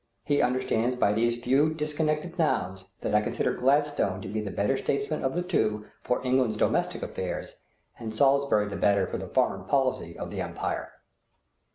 He 0.25 0.41
understands 0.41 0.95
by 0.95 1.13
these 1.13 1.35
few 1.37 1.75
disconnected 1.75 2.39
nouns 2.39 2.85
that 3.01 3.13
I 3.13 3.21
consider 3.21 3.53
Gladstone 3.53 4.19
to 4.23 4.27
be 4.27 4.41
the 4.41 4.49
better 4.49 4.75
statesman 4.75 5.23
of 5.23 5.35
the 5.35 5.43
two 5.43 5.85
for 6.01 6.25
England's 6.25 6.57
domestic 6.57 7.03
affairs, 7.03 7.57
and 7.99 8.11
Salisbury 8.11 8.67
the 8.67 8.77
better 8.77 9.05
for 9.05 9.19
the 9.19 9.27
foreign 9.27 9.63
policy 9.63 10.17
of 10.17 10.31
the 10.31 10.41
Empire. 10.41 10.91